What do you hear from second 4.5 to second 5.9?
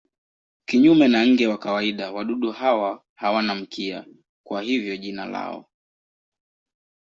hivyo jina lao.